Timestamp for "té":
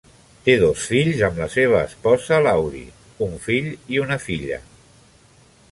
0.45-0.53